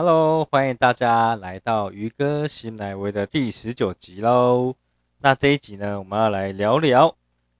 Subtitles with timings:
[0.00, 4.76] Hello，欢迎大家来到鱼哥新来维的第十九集喽。
[5.18, 7.16] 那这一集呢，我们要来聊聊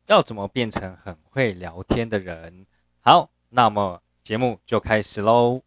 [0.07, 2.65] 要怎么变成很会聊天的人。
[3.01, 5.63] 好，那么节目就开始喽。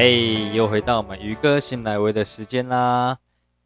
[0.00, 0.06] 哎，
[0.54, 3.18] 又回到我们鱼哥新来维的时间啦！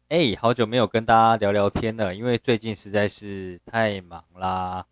[0.09, 4.85] 哎，好久没有跟大家聊聊天了，因为最近实在是太忙啦。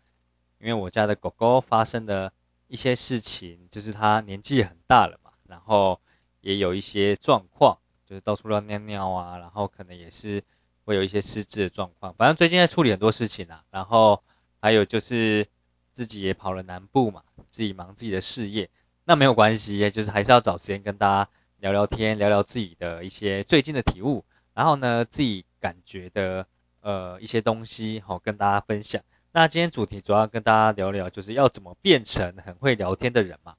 [0.58, 2.32] 因为我家的狗狗发生的
[2.66, 6.00] 一些事情，就是它年纪很大了嘛，然后
[6.40, 10.42] 也有一些状况，就是到处乱尿尿啊，然后可能也是
[10.86, 12.14] 会有一些失智的状况。
[12.14, 14.18] 反正最近在处理很多事情啊，然后
[14.62, 15.46] 还有就是
[15.92, 18.70] 自己也跑了南部嘛，自己忙自己的事业。
[19.06, 24.24] 那没有关系，就是还是要找时间跟大家聊聊天，聊聊自己的一些最近的体悟，
[24.54, 26.46] 然后呢，自己感觉的
[26.80, 29.02] 呃一些东西，好跟大家分享。
[29.32, 33.54] 那今天主题主要跟大家聊聊，就是要怎么变成很会聊天的人嘛？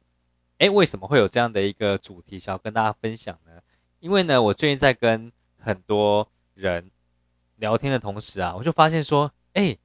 [0.57, 3.52] 诶，为什么会有这样的一个主题想要跟大家分享呢？
[3.99, 6.89] 因为呢，我最近在跟很多人
[7.57, 9.77] 聊天的同时啊，我就发现说，诶，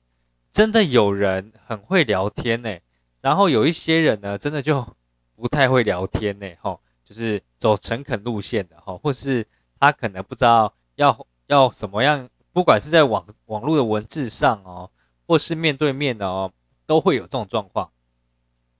[0.50, 2.78] 真的有人很会聊天呢，
[3.20, 4.97] 然后有一些人呢，真的就。
[5.41, 9.46] 不太会聊天呢，哈，就是走诚恳路线的，哈，或是
[9.80, 14.91] 他可能不知道要要什么样，不管是在网网络的文字上哦，
[15.27, 16.52] 或是面对面的哦，
[16.84, 17.91] 都会有这种状况。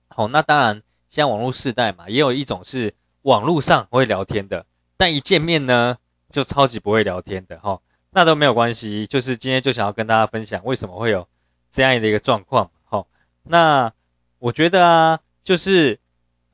[0.07, 0.75] 好，那当然，
[1.09, 4.63] 现在网络世代嘛，也有一种是网络上会聊天的，
[4.95, 5.97] 但一见面呢，
[6.29, 11.27] 就超级不会聊天的，哈，那都没有关系，就是今天就想要跟大家分享为什么会有
[11.71, 13.07] 这样的一个状况，好，
[13.43, 13.91] 那
[14.37, 15.99] 我觉得啊，就是。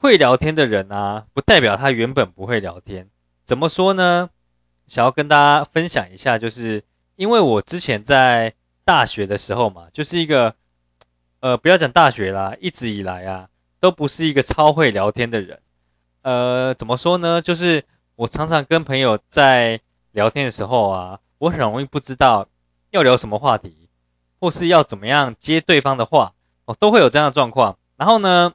[0.07, 3.09] 会聊天的人啊，不代表他原本不会聊天。
[3.43, 4.29] 怎么说呢？
[4.87, 6.81] 想要跟大家分享一下，就是
[7.17, 8.53] 因为我之前在
[8.85, 10.55] 大学的时候嘛，就是一个
[11.41, 13.49] 呃，不要讲大学啦，一直以来啊，
[13.81, 15.59] 都不是一个超会聊天的人。
[16.21, 17.41] 呃，怎么说呢？
[17.41, 17.83] 就是
[18.15, 19.77] 我常常跟朋友在
[20.13, 22.47] 聊天的时候啊，我很容易不知道
[22.91, 23.89] 要聊什么话题，
[24.39, 26.31] 或是要怎么样接对方的话，
[26.63, 27.77] 哦，都会有这样的状况。
[27.97, 28.53] 然后呢？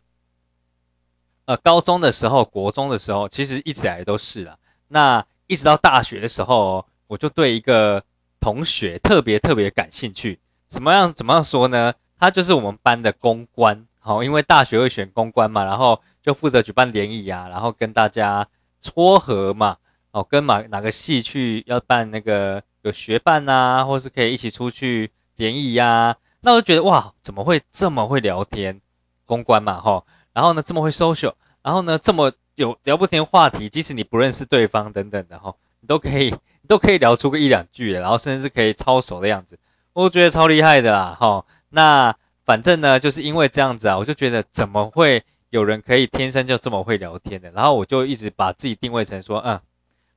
[1.47, 4.57] 呃，高中的时候，国中的时候，其实一直以来都是啦。
[4.89, 8.03] 那一直到大学的时候，我就对一个
[8.39, 10.39] 同学特别特别感兴趣。
[10.69, 11.13] 怎么样？
[11.13, 11.93] 怎么样说呢？
[12.19, 18.47] 他就是我们班的公关，好，因为大学会选公关嘛，然后就负责举办联谊啊，然后跟大家
[18.81, 19.77] 撮合嘛，
[20.13, 26.17] 哦，跟哪哪个系去要办那个有学伴呐，或是可以一起出去联谊呀。
[26.43, 28.81] 那我就觉得哇，怎么会这么会聊天？
[29.27, 30.05] 公关嘛，哈。
[30.33, 31.33] 然后呢，这么会 social，
[31.63, 39.59] 然后呢，这么有聊不天话题，即使你不认识对方等等的哈，你都可以，你都可以聊出个一两句，然后甚至是可以超熟的样子，
[39.93, 41.45] 我觉得超厉害的啦哈。
[41.71, 47.51] 那反正呢，就是因为这样子啊，我就觉得怎么会有人可以天生就这么会聊天的？
[47.51, 49.61] 然后我就一直把自己定位成说，嗯，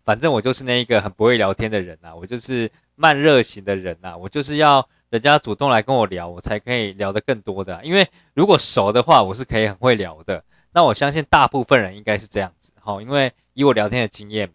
[0.04, 4.88] 反正我就是那一个很不会聊天的人呐，我就是慢热型的人呐，我就是要。
[5.16, 7.80] 人家主动来跟我聊，我才可以聊得更多的。
[7.86, 10.44] 因为如果熟的话，我是可以很会聊的。
[10.74, 13.02] 那我相信大部分人应该是这样子，哈。
[13.02, 14.54] 因为以我聊天的经验，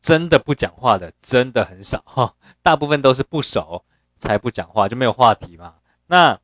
[0.00, 2.32] 真的不讲话的真的很少，哈。
[2.62, 3.84] 大部分都是不熟
[4.16, 5.74] 才不讲话，就没有话题嘛。
[6.06, 6.38] 那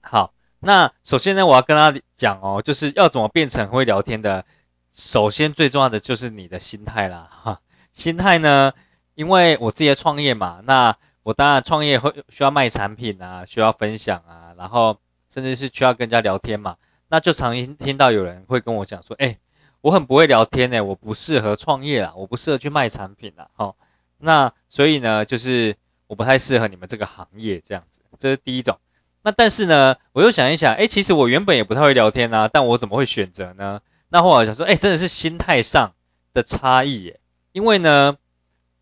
[0.00, 4.44] 好，那首先呢，我要跟他讲哦，就是要怎么变成会聊天的。
[4.90, 7.60] 首先最重要的就是你的心态啦，哈。
[7.92, 8.72] 心态呢，
[9.14, 10.96] 因为我自己创业嘛，那。
[11.26, 14.96] 我当然创业会需要卖产品啊，需要分享啊，然后
[15.28, 16.76] 甚至是需要跟人家聊天嘛，
[17.08, 19.36] 那就常听到有人会跟我讲说，哎，
[19.80, 23.74] 我很不会聊天呢，我不适合创业啦，我不适合去卖产品啦，哈，
[24.18, 25.74] 那所以呢，就是
[26.06, 28.78] 我不太适合你们这个行业这样子，这是第一种。
[29.22, 33.80] 那但是呢，我又想一想，哎，其实我原本也不太会聊天啊，但我怎么会选择呢？
[34.10, 35.92] 那后来想说，哎，真的是心态上
[36.32, 37.18] 的差异耶，
[37.50, 38.16] 因为呢，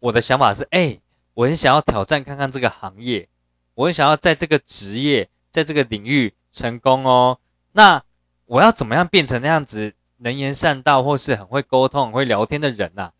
[0.00, 1.00] 我的想法是，哎。
[1.34, 3.28] 我很想要挑战看看这个行业，
[3.74, 7.38] 我很想要在这个职业，在这个领域成功哦。
[7.72, 8.02] 那
[8.46, 13.10] 我要怎么样变成那样子能言善道，或是很会沟通、很会聊天的人呐？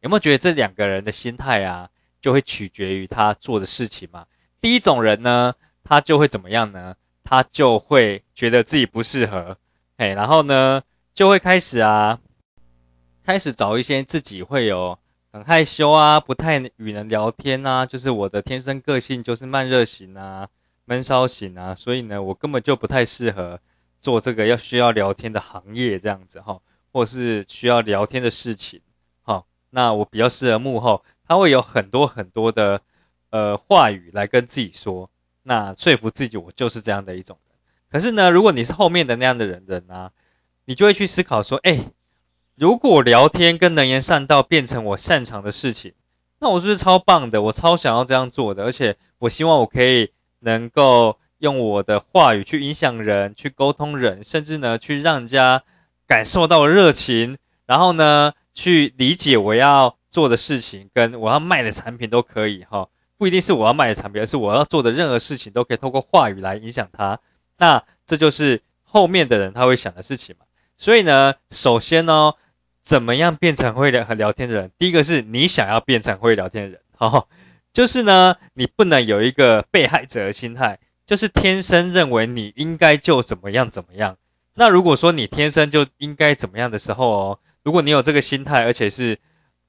[0.00, 1.88] 有没有觉得这两个人的心态啊，
[2.20, 4.26] 就会取决于他做的事情嘛？
[4.60, 6.96] 第一种人呢，他就会怎么样呢？
[7.22, 9.56] 他就会觉得自己不适合，
[9.96, 10.82] 嘿，然后呢，
[11.14, 12.18] 就会开始啊，
[13.24, 14.98] 开始找一些自己会有
[15.32, 20.46] 很害羞啊，不太与人聊天啊，就是我的天生个性就是慢热型啊，
[20.84, 23.58] 闷骚型啊，所以呢，我根本就不太适合
[23.98, 26.60] 做这个要需要聊天的行业这样子哈，
[26.92, 28.82] 或是需要聊天的事情。
[29.22, 32.82] 好，那我比较适合幕后，他会有很多很多的
[33.30, 35.08] 呃话语来跟自己说，
[35.44, 37.56] 那说服自己我就是这样的一种人。
[37.88, 40.12] 可是呢，如果你是后面的那样的人人啊，
[40.66, 41.86] 你就会去思考说，哎。
[42.62, 45.94] 如果聊天跟能言善道变成我擅长的事情，
[46.38, 47.42] 那我是不是超棒的？
[47.42, 50.12] 我超想要这样做的，而且我希望我可以
[50.42, 55.64] 能够用我的话语去影响人，去沟通人，甚至呢去让人家
[56.06, 57.36] 感受到热情，
[57.66, 62.88] 然后呢去理解我要做的事情跟我要卖的产品都可以哈，
[63.18, 67.18] 不一定是我要卖的产品，而是我要做的任何事情都可以透过话语来影响他。
[67.58, 70.46] 那这就是后面的人他会想的事情嘛。
[70.76, 72.34] 所以呢，首先呢。
[72.82, 74.70] 怎么样变成会聊和聊天的人？
[74.76, 77.28] 第一个是你想要变成会聊天的人，好，
[77.72, 84.16] 就是呢，你不能有一个被害者的心态，就是天生认为你应该就怎么样怎么样。
[84.54, 89.16] 那如果说你天生就应该怎么样的时候哦，如果你有这个心态，而且是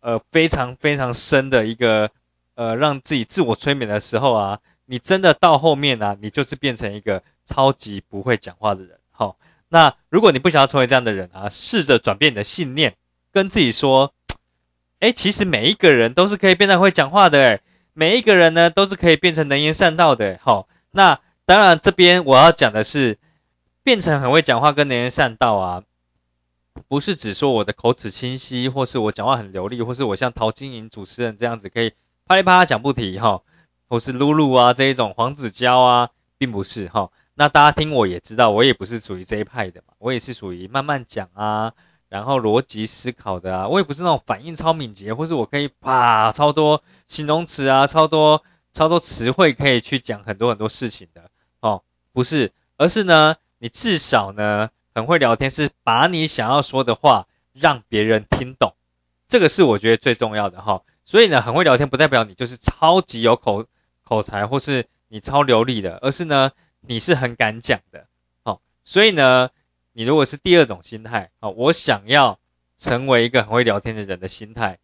[0.01, 2.10] 呃非常非常深的一个
[2.56, 8.98] 呃让自己自我催眠的时候啊，你真的到后面呢，你就是变成一个超级不会讲话的人。
[9.12, 9.38] 好，
[9.69, 12.95] 那如果你不想要成为这样的人啊，试着转变你的信念。
[13.33, 14.13] 跟自己说，
[15.00, 17.62] 哎，其实每一个人都是可以变成会讲话的，哎，
[17.94, 23.18] 每一个人呢都是可以变成能言善道的，好，那当然这边我要讲的是，
[23.83, 25.83] 变成很会讲话跟能言善道啊，
[26.88, 31.91] 不是只说我的口齿清晰，或是我讲话很流利，或是我像陶晶莹主持人这样子可以
[32.27, 33.41] 啪里啪啦讲不停哈，
[33.89, 41.74] 或是露露啊这一种黄子佼啊，并不是哈，那大家听我也知道，我也不是属于这一派的嘛，我也是属于慢慢讲啊。
[42.13, 48.39] 然后逻辑思考的啊，我也不是那种反应超敏捷，或是我可以啪超多形容词啊，超多
[48.71, 51.27] 超多词汇可以去讲很多很多事情的
[51.62, 51.81] 哦，
[52.12, 58.71] 不是，而是呢，你至少呢很会聊天，是把你想要说的话让别人听懂，
[59.27, 60.80] 这个是我觉得最重要的哈。
[61.04, 63.65] 所以呢，很会聊天不代表你就是超级有口
[64.04, 66.51] 口才，或是你超流利的，而是呢
[66.81, 68.06] 你是很敢讲的，
[68.44, 69.50] 好，所以呢。
[69.93, 72.39] 你如果是第二种心态啊，我想要
[72.77, 74.77] 成为一个很会聊天的人的心态，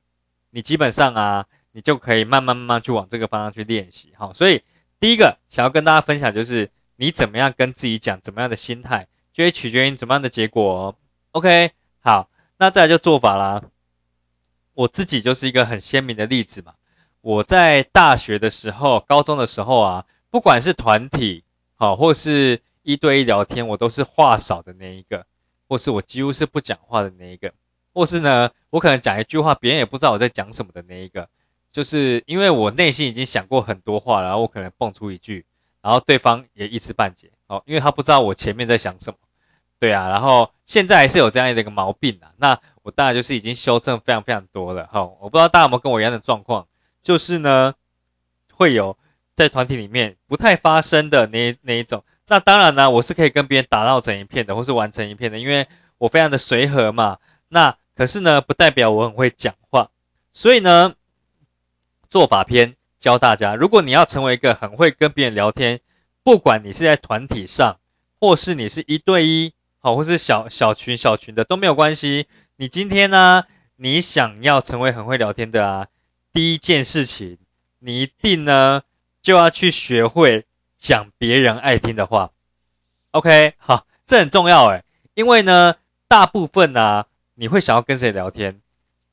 [0.51, 4.31] 你基本上啊，你就可以慢慢慢慢去往这个方向去练习哈。
[4.33, 4.63] 所以
[4.99, 10.95] 第一个想要跟大家分享就是你怎么样跟自己讲，怎么样的心态，就会取决于怎么样的结果。
[11.31, 13.61] OK，好，那再来就做法啦。
[14.73, 16.73] 我自己就是一个很鲜明的例子嘛。
[17.21, 21.43] 我在大学的时候、高中的时候啊，不管是团体
[21.75, 25.25] 好，或是一对一聊天，我都是话少的那一个，
[25.67, 27.53] 或是我几乎是不讲话的那一个，
[27.93, 31.27] 或是呢，我可能讲一句话，别人也不知道我在讲什么的那一个，
[31.71, 35.45] 就是因为我内心已经想过很多话，然后我可能蹦出一句，
[35.81, 39.17] 然后对方也一知半解，哦，因为他不知道我前面在想什么，
[39.77, 46.67] 对啊，然后现在还是有这样的一个毛病啊，那我当然就是已经修正非常非常多了，哈，我不知道大家有没有跟我一样的状况，
[47.03, 47.73] 就是呢，
[48.53, 48.97] 会有
[49.35, 52.03] 在团体里面不太发生的那那一种。
[52.29, 55.65] 那当然呢，我是可以跟别人打闹成一片的，或是玩成一片的，因为
[55.97, 57.17] 我非常的随和嘛。
[57.47, 59.89] 那可是呢，不代表我很会讲话。
[60.31, 60.93] 所以呢，
[62.07, 65.79] 做法篇教大家，如果你要成为一个很会跟别人聊天，
[66.23, 67.79] 不管你是在团体上，
[68.19, 72.27] 或是你是一对一，好，或是小小群小群的都没有关系。
[72.57, 73.45] 你今天呢，
[73.77, 75.87] 你想要成为很会聊天的啊，
[76.31, 77.39] 第一件事情，
[77.79, 78.83] 你一定呢
[79.19, 80.45] 就要去学会。
[80.79, 82.31] 讲别人爱听的话
[83.11, 85.75] ，OK，好，这很重要诶，因为呢，
[86.07, 87.05] 大部分呢，
[87.35, 88.61] 你会想要跟谁聊天？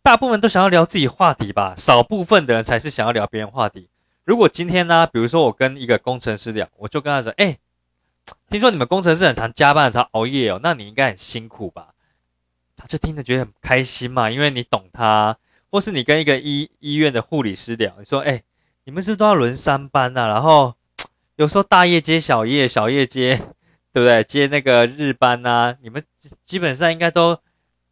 [0.01, 3.89] 大部分都想要聊自己话题吧，少部分的人才是想要聊别人话题。
[4.23, 7.59] 如果今天呢，比如说我跟一个工程师聊，我就跟他说：“哎，
[8.49, 11.89] 听说你们工程师很常加班、常熬夜哦，那你应该很辛苦吧？”
[12.79, 15.37] 他就听着觉得很开心嘛，因为你懂他。
[15.69, 18.45] 或是你跟一个医医院的护理师聊，你说：“哎，
[18.85, 20.77] 你们是不是都要轮三班呐？”然后。
[21.37, 23.37] 有时候大夜接小夜，小夜接，
[23.93, 24.25] 对不对？
[24.25, 26.03] 接那个日班呐，你们
[26.47, 27.39] 基本上应该都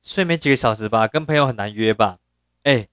[0.02, 1.06] 睡没几个小时吧？
[1.06, 2.16] 跟朋友很难约吧？
[2.62, 2.88] 哎，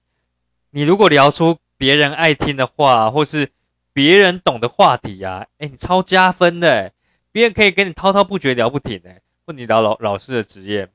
[0.70, 3.50] 你如果聊出别人爱听的话，或是
[3.94, 6.92] 别人懂的话题呀，哎，你超加分的，
[7.32, 9.22] 别人可以跟你滔滔不绝聊不停哎。
[9.46, 10.86] 问你聊老老师的职业，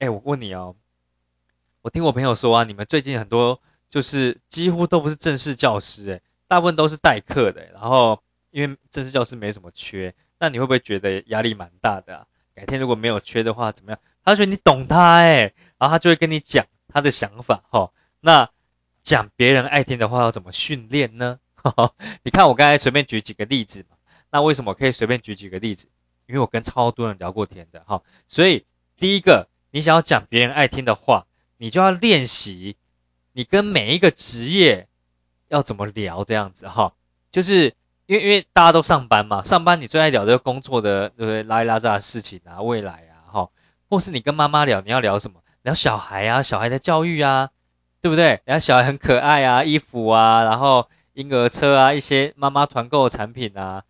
[0.00, 0.76] 哎，我问你哦，
[1.80, 8.22] 我听我朋友说啊，你们最近很多就是几乎都不是正式教师哎，大部分都是代课的，然后。
[8.50, 12.26] 因为正式教师没什么缺，那你会不会觉得压力蛮大的？
[12.54, 14.00] 改天如果没有缺的话，怎么样？
[14.24, 15.42] 他觉得你懂他哎，
[15.78, 17.90] 然后他就会跟你讲他的想法哈。
[18.20, 18.48] 那
[19.02, 21.38] 讲别人爱听的话要怎么训练呢？
[22.22, 23.96] 你看我刚才随便举几个例子嘛。
[24.30, 25.88] 那为什么可以随便举几个例子？
[26.26, 28.02] 因为我跟超多人聊过天的哈。
[28.26, 31.26] 所以第一个，你想要讲别人爱听的话，
[31.58, 32.76] 你就要练习
[33.32, 34.88] 你跟每一个职业
[35.48, 36.92] 要怎么聊这样子哈。
[37.30, 37.72] 就是
[38.08, 41.44] 因为因为大家都上班嘛，上班你最爱聊这个工作的对不对？
[41.44, 43.50] 拉一拉杂的事情啊，未来啊哈，
[43.88, 45.40] 或是你跟妈妈聊，你要聊什么？
[45.62, 47.50] 聊小孩啊，小孩的教育啊。
[48.00, 48.40] 对不对？
[48.44, 53.82] 然后小孩很可爱啊，衣服啊，然后婴儿车啊，一些妈妈团购的产品啊，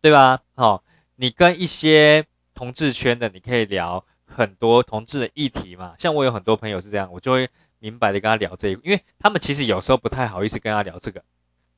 [0.00, 0.40] 对吧？
[0.56, 0.82] 好，
[1.14, 5.94] 你跟一些同志圈的，你可以聊很多同志的议题嘛。
[5.96, 11.22] 像我有很多朋友是这样，我就会明白的跟他聊这个，因为他们其实有时候不太好意思跟他聊这个，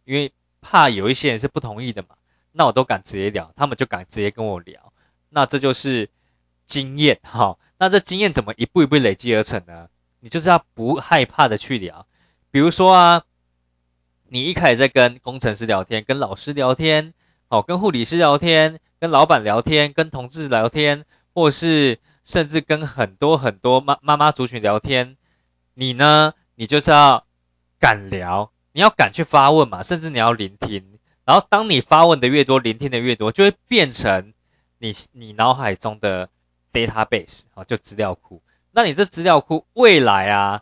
[0.04, 2.08] 因为怕有一些人是不同意的嘛。
[2.52, 4.92] 那我都敢直接聊，他们就敢直接跟我聊。
[5.30, 6.08] 那这就是
[6.66, 7.58] 经验哈。
[7.78, 9.88] 那这经验怎么一步一步累积而成呢？
[10.20, 12.06] 你就是要不害怕的去聊，
[12.50, 13.22] 比如说啊，
[14.28, 17.12] 你一开始在跟工程师聊天、跟老师聊天、
[17.48, 25.16] 哦，跟护理师聊天、跟老板聊天、跟同事聊天，或是甚至跟很多很多妈妈妈族群聊天，
[25.75, 27.25] 你呢，你就是要
[27.78, 30.85] 敢聊，你要敢去发问嘛，甚至你要聆听，
[31.25, 34.35] 然后当你发问的越多，聆听的越多，就会变成
[34.80, 36.28] 你你脑海中的
[36.75, 38.42] database 啊，就资料库。
[38.73, 40.61] 那你这资料库未来啊，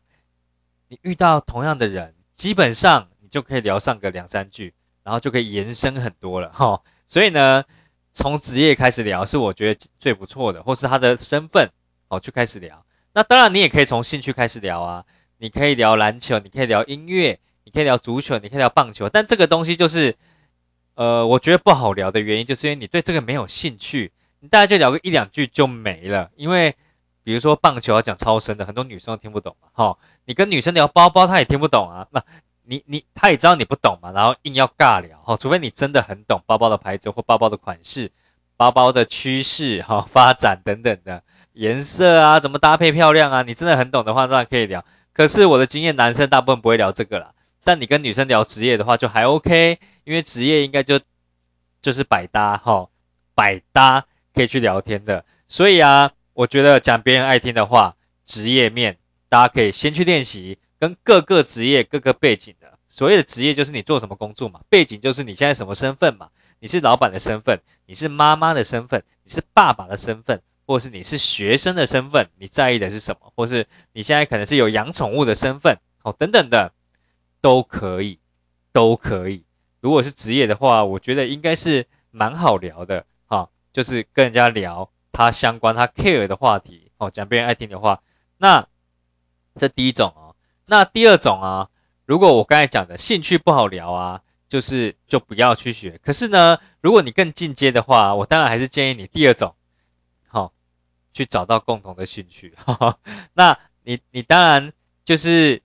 [0.87, 6.80] 你遇到同样的人，基本上你就可以聊上个两三句，然后就可以延伸很多了哈。
[7.09, 7.64] 所以呢，
[8.12, 11.68] 从职业开始聊是我觉得最不错的，或是他的身份
[12.06, 12.80] 哦，就开始聊。
[13.12, 15.04] 那当然你也可以从兴趣开始聊啊，
[15.38, 19.09] 你可以聊篮球，你可以聊音乐，你可以聊足球，你可以聊棒球。
[19.09, 20.14] 但这个东西就是，
[20.94, 26.75] 呃，我觉得不好聊的原因，就是因为你对这个没有兴趣，你大概就聊个一两句就没了，因为。
[27.26, 29.68] 比如说棒球要讲超深的，很多女生都听不懂嘛。
[29.73, 32.06] 哈，你跟女生聊包包，她也听不懂啊。
[32.11, 32.23] 那
[32.64, 35.18] 你你她也知道你不懂嘛，然后硬要尬聊。
[35.25, 38.12] 哈，除非你真的很懂包包的牌子或包包的款式、
[38.59, 41.23] 包包的趋势、哈发展等等的
[41.54, 44.85] 颜色啊，怎么搭配漂亮啊，你真的很懂的话，当然可以聊。
[45.14, 47.33] 可是我的经验，男生大部分不会聊这个啦。
[47.64, 51.00] 但你跟女生聊职业的话，就还 OK，因为职业应该就
[51.80, 52.88] 就是百搭哈，
[53.35, 54.04] 百搭
[54.35, 55.25] 可以去聊天的。
[55.49, 56.12] 所以啊。
[56.37, 57.94] 我觉得讲别人爱听的话，
[58.26, 62.76] 职业面大家可以先去练习，跟各个职业、各个背景的。
[62.88, 66.28] 所谓的职业就是你做什么工作嘛，背景就是你现在什么身份嘛。
[66.59, 67.56] 你是老板的身份，
[67.87, 73.33] 你是妈妈的身份，你是爸爸的身份，或是你是学生的身份，你在意的是什么？
[73.37, 76.73] 或是你现在可能是有养宠物的身份，哦，等等的，
[77.44, 78.18] 都可以，
[78.72, 79.44] 都可以。
[79.82, 84.90] 如果是职业的话，我觉得应该是蛮好聊的，哈，就是跟人家聊。
[85.12, 88.02] 他相关他 care 的话题哦，讲别人爱听的话，
[88.38, 88.66] 那
[89.56, 90.34] 这第一种哦，
[90.64, 91.68] 那第二种啊，
[92.06, 96.00] 如果我刚才讲的兴趣不好聊啊，就是就不要去学。
[96.02, 99.54] 可是呢，如果你更进阶的话，我当然还是建议你第二种，
[100.28, 100.50] 好，
[101.12, 102.54] 去找到共同的兴趣。
[103.34, 104.72] 那你你当然
[105.04, 105.62] 就是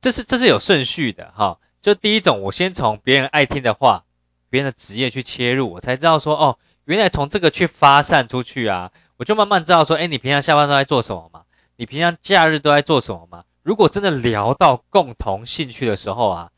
[0.00, 1.58] 这是这是有顺序的哈。
[1.80, 4.04] 就第一种，我先从别人爱听的话，
[4.50, 6.58] 别人的职业去切入，我才知道说哦。
[6.84, 11.42] 原来从这个去发散出去啊，我就慢慢知道说，哎，你平常下班都在做什么嘛？
[11.76, 13.44] 你平常假日都在做什么嘛？
[13.62, 16.50] 如果真的聊到共同兴趣的时候啊，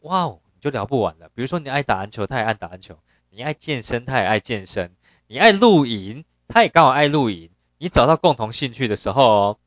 [0.00, 1.28] 哇哦，你就聊不完了。
[1.34, 2.94] 比如说你爱打篮球，他也爱打篮球；
[3.28, 4.88] 你爱健身，他也爱健身；
[5.26, 7.50] 你爱露营，他也刚好爱露营。
[7.76, 9.58] 你找到共同兴趣的时候哦，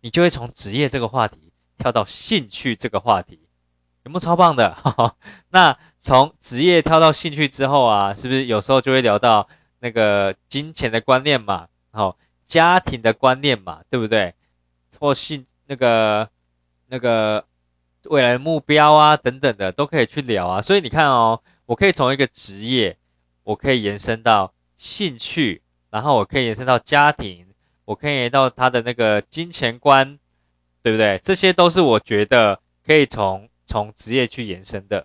[0.00, 1.45] 你就会从职业这个话题
[1.76, 3.40] 跳到兴趣这个话题。
[4.04, 4.76] 有没有超棒的？
[5.50, 9.48] 那从职业跳到兴趣之后啊，是不是有时候就会聊到
[9.80, 11.66] 那个金钱的观念嘛？
[11.90, 12.16] 哦，
[12.46, 14.32] 家庭的观念嘛，对不对？
[15.00, 16.28] 或兴那个
[16.86, 17.44] 那个
[18.04, 20.62] 未来的目标啊等等的都可以去聊啊。
[20.62, 22.96] 所以你看哦，我可以从一个职业，
[23.42, 27.48] 我可以延伸到兴趣，然后我可以延伸到家庭，
[27.84, 30.16] 我可以延到他的那个金钱观，
[30.86, 31.18] 对不对？
[31.20, 33.48] 这些都是我觉得可以从。
[33.68, 35.04] 从职业去延伸的，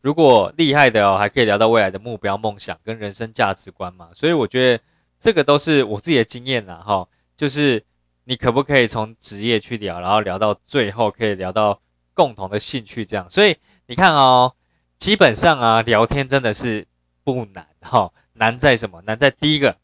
[0.00, 4.08] 如果厉害的哦，还可以聊到未来的目标、梦想跟人生价值观嘛。
[4.14, 4.84] 所以我觉得
[5.18, 7.04] 这个都是我自己的经验啦，哈。
[7.36, 7.82] 就是
[8.22, 11.82] 你可不可以从职业去聊，然后聊到最后可以聊到
[12.14, 13.28] 共同的兴趣这样。
[13.28, 13.56] 所以
[13.86, 14.54] 你看哦，
[14.96, 16.86] 基本上啊，聊天真的是
[17.24, 18.12] 不难哈。
[18.34, 19.02] 难在什么？
[19.02, 19.76] 难在第一个，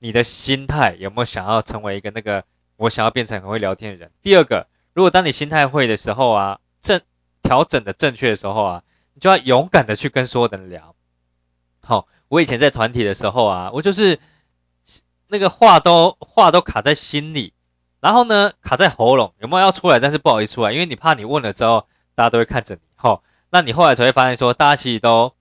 [0.00, 2.44] 你的心态有没有想要成为一个那个
[2.80, 4.10] 我想要变成很会聊天的人？
[4.20, 6.58] 第二个，如果当你心态会的时候啊。
[6.82, 6.98] 正
[7.42, 8.82] 调整的正确的时候啊，
[9.12, 10.94] 你就要勇敢的去跟所有人聊。
[11.82, 14.18] 好，我以前在团体的时候啊，我就是
[15.26, 17.52] 那个话都话都卡在心里，
[18.00, 20.00] 然后呢卡在喉咙，有没有要出来？
[20.00, 23.22] 但是不好意思出来，因为你怕你问了之后，大家都会看着你，好。
[23.50, 25.34] 那你后来才会发现说，大家其实都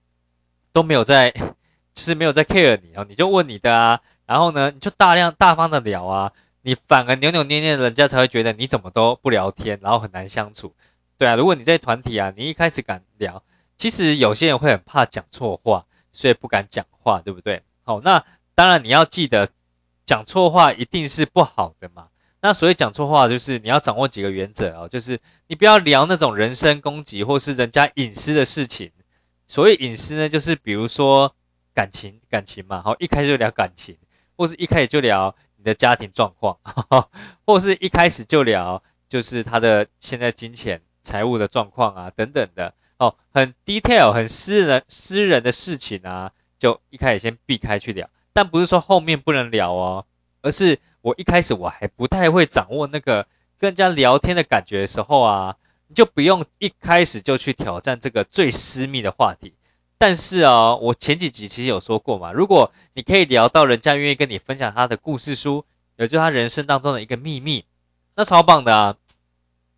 [0.73, 10.73] 都没有在，就是没有在 care 你哦，你就问你的啊，然后呢，你就大量大方的聊啊，你反而扭扭捏捏，人家才会觉得你怎么都不聊天，然后很难相处。
[11.17, 13.43] 对啊，如果你在团体啊，你一开始敢聊，
[13.77, 17.61] 其实有些人会很怕讲错话，所以不敢讲话，对不对？
[17.83, 18.23] 好，那
[18.55, 19.49] 当然你要记得，
[20.05, 22.07] 讲错话一定是不好的嘛。
[22.41, 28.89] 那所以讲错话就是你要掌握几个原则哦，就是你不要聊那种人身攻击或是人家隐私的事情。
[29.45, 31.35] 所谓隐私呢，就是比如说
[31.73, 33.97] 感情感情嘛，好，一开始就聊感情，
[34.37, 36.57] 或是一开始就聊你的家庭状况，
[37.45, 40.81] 或是一开始就聊就是他的现在金钱。
[41.01, 48.07] 财务的状况啊，等等的哦，很 detail、很私人、私人的事情啊，就一开始先避开去聊。
[48.33, 50.05] 但不是说后面不能聊哦，
[50.41, 53.25] 而是我一开始我还不太会掌握那个
[53.57, 55.55] 跟人家聊天的感觉的时候啊，
[55.87, 59.53] 你就不用一开始就去挑战这个最私密的话题。
[59.99, 65.63] 但是啊，我前几集其实有说过嘛，如果你可以聊到人家愿意跟你分享他的故事书，
[65.97, 67.63] 也就是他人生当中的一个秘密，
[68.15, 68.95] 那超棒的啊！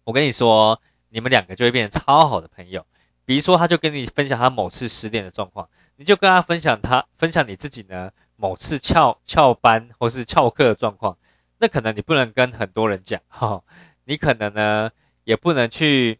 [0.05, 0.79] 我跟你说。
[1.13, 2.85] 你们两个就会变成超好的朋友。
[3.25, 11.17] 比如说，他就跟你分享他某次失恋的状况，你就跟他分享他分享你自己呢某次翘翘班或是翘课的状况。
[11.57, 13.61] 那可能你不能跟很多人讲哈，
[14.05, 14.89] 你可能呢
[15.25, 16.17] 也不能去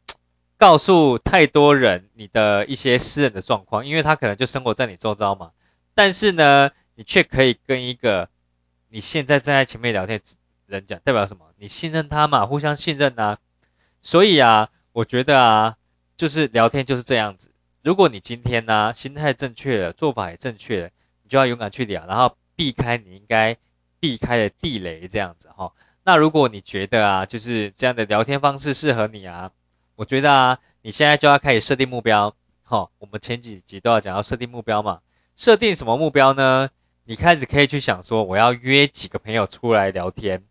[0.62, 5.50] 告诉太多人你的一些私人的状况，因为他可能就生活在你周遭嘛。
[5.96, 8.30] 但是呢，你却可以跟一个
[8.90, 10.22] 你现在正在前面聊天
[10.68, 11.48] 人讲，代表什么？
[11.58, 13.36] 你信任他嘛，互相信任呐。
[14.04, 14.70] 所以啊。
[14.94, 15.78] 我觉得啊，
[16.18, 17.50] 就是聊天就是这样子。
[17.82, 20.90] 如果你今天呢心态正确了，做法也正确了，
[21.24, 23.56] 你就要勇敢去聊，然后避开你应该
[24.02, 25.72] 避开的地雷，这样子哈。
[26.04, 29.50] 那如果你觉得啊，就是这样的聊天方式适合你啊，
[30.02, 32.36] 我觉得啊，你现在就要开始设定目标。
[32.64, 35.00] 哈，我们前几集都要讲要设定目标嘛。
[35.36, 36.68] 设定什么目标呢？
[37.04, 40.44] 你开始可以去想说，我要约几个朋友出来聊天，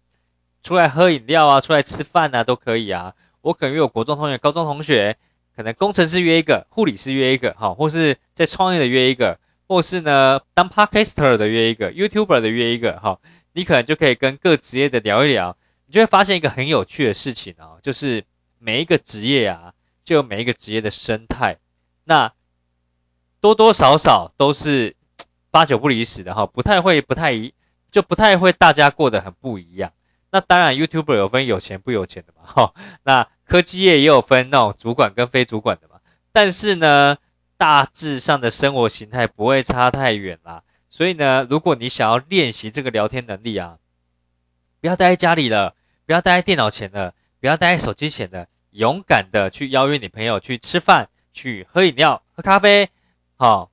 [0.62, 3.12] 出来喝饮料啊，出来吃饭啊，都可以啊。
[3.40, 5.16] 我可能约我国中同学、高中同学，
[5.56, 13.18] 可能工程师约一个，护理师约一个，哈，或是在创业的约一个，或是呢当 podcaster 的约一个，YouTuber 的约一个，哈，
[13.54, 18.22] 你可能就可以跟各职业的聊一聊，你就会发现一个很有趣的事情哦，就是
[18.60, 19.72] 每一个职业啊，
[20.04, 21.56] 就有每一个职业的生态，
[22.04, 22.30] 那
[23.40, 24.94] 多多少少都是
[25.50, 27.52] 八九不离十的哈，不太会，不太一，
[27.90, 29.90] 就不太会大家过得很不一样。
[30.30, 32.74] 那当然，YouTuber 有分有钱不有钱的嘛，哈。
[33.02, 35.96] 那科技业也有分那种主管跟非主管的嘛。
[36.30, 37.16] 但是呢，
[37.56, 40.62] 大致上的生活形态不会差太远啦。
[40.88, 43.78] 所以呢，如果你想要练习这个聊天能力啊，
[44.80, 45.74] 不要待在家里了，
[46.06, 52.88] 不要待在电脑前了，不要待在手机前的，勇敢的去邀约你朋友去吃饭，去喝饮料、喝咖啡，
[53.36, 53.70] 好。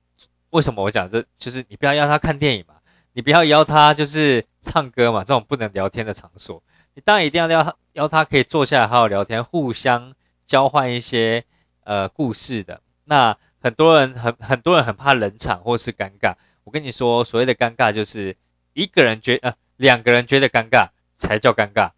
[0.50, 2.74] 为什么我讲这就是你不要邀他看电影嘛。
[3.12, 6.62] 你不要邀他，就是唱歌嘛，这种不能聊天的场所，
[6.94, 10.14] 你当然一定要邀他，邀他可以坐下来好好聊天，互相
[10.46, 11.44] 交换一些
[11.84, 12.80] 呃故事的。
[13.04, 16.32] 那很多人很很多人很怕冷场或是尴尬，
[16.64, 18.34] 我跟你说，所谓的尴尬就是
[18.72, 21.90] 一个人觉呃两个人觉得尴尬才叫尴尬，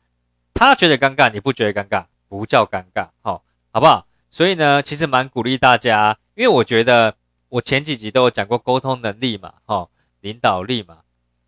[0.60, 3.42] 他觉得尴尬你不觉得尴尬不叫尴尬，好，
[3.72, 4.06] 好不好？
[4.28, 7.14] 所以呢，其实蛮鼓励大家，因为我觉得
[7.48, 9.88] 我前几集都有讲过沟通能力嘛，哈，
[10.20, 10.98] 领导力嘛。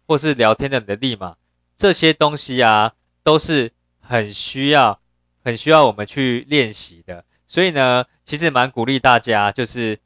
[0.07, 1.37] 或是聊天的能力嘛，
[1.77, 4.99] 这些东西啊，都是很需要、
[5.45, 7.25] 很需要我们去练习的。
[7.47, 9.99] 所以呢，其实蛮鼓励大家，就是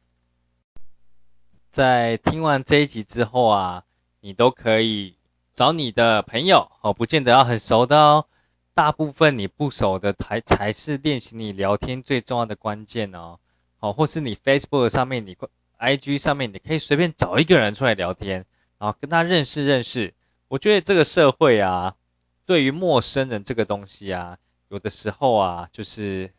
[1.71, 3.85] 在听完这一集之后啊，
[4.21, 5.17] 你都可以
[5.55, 8.27] 找你的朋友哦，不见得要很熟的哦。
[8.77, 13.39] 大部分你不熟的才才是练习你聊天最重要的关键哦。
[13.79, 15.35] 哦，或是你 Facebook 上面、你
[15.79, 18.45] IG 上面，你可以随便找一个人出来聊天。
[18.79, 20.13] 然后跟他认识认识，
[20.49, 21.97] 我觉得这个社会啊，
[22.45, 24.37] 对于陌生人这个东西啊，
[24.69, 26.31] 有的时候啊，就是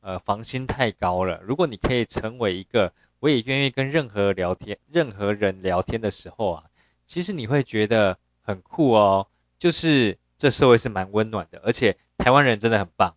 [0.00, 1.42] 呃防心太高了。
[1.42, 6.64] 如果你可以成为一个，我也愿意跟任何聊天、任何人聊天的时候啊，
[7.06, 9.26] 其实你会觉得很酷哦。
[9.58, 13.14] 就是这社会是蛮温暖的，而且台湾人真的很棒，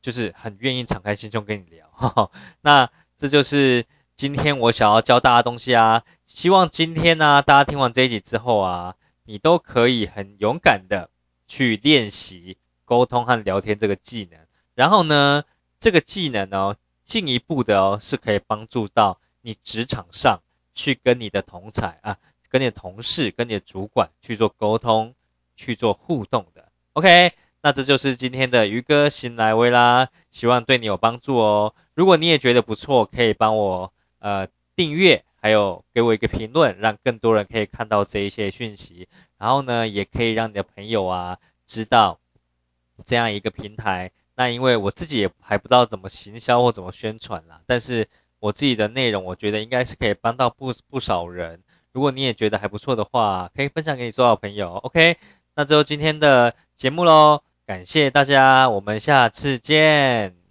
[0.00, 2.30] 就是很愿意敞开心胸跟你聊。
[2.62, 3.84] 那这就是。
[4.16, 11.10] 今天我想要教大家东西啊，希望今天呢，大家听完这一集之后啊，你都可以很勇敢的
[11.48, 14.38] 去练习沟通和聊天这个技能。
[14.76, 15.42] 然后呢，
[15.80, 20.40] 这个技能呢，进一步的哦，是可以帮助到你职场上
[20.76, 22.16] 去跟你的同才啊，
[22.48, 25.12] 跟你的同事、跟你的主管去做沟通、
[25.54, 26.68] 去做互动的。
[26.94, 31.74] OK，那这就是今天的鱼哥新来威啦，希望对你有帮助哦。
[31.94, 39.08] 如果你也觉得不错，可以帮我呃订阅，还有给我一个评论，让更多人可以看到这一些讯息。
[39.38, 42.18] 然后呢，也可以让你的朋友啊知道
[43.04, 44.10] 这样一个平台。
[44.36, 48.08] 那因为我自己也还不知道怎么行销或怎么宣传啦，但是
[48.40, 51.62] 我自己的内容，我觉得应该是可以帮到不不少人。
[51.92, 54.72] 如果你也觉得还不错的话，可以分享给你所有朋友。
[54.78, 55.16] OK，
[55.56, 57.40] 那就今天的节目喽。
[57.66, 60.43] 感谢大家，我们下次见。